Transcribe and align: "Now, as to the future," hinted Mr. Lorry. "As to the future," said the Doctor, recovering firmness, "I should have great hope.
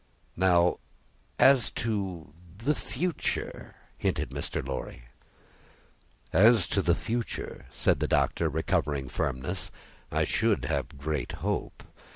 "Now, 0.35 0.79
as 1.37 1.69
to 1.73 2.33
the 2.57 2.73
future," 2.73 3.75
hinted 3.99 4.31
Mr. 4.31 4.67
Lorry. 4.67 5.03
"As 6.33 6.67
to 6.69 6.81
the 6.81 6.95
future," 6.95 7.67
said 7.71 7.99
the 7.99 8.07
Doctor, 8.07 8.49
recovering 8.49 9.09
firmness, 9.09 9.69
"I 10.11 10.23
should 10.23 10.65
have 10.65 10.97
great 10.97 11.33
hope. 11.33 11.83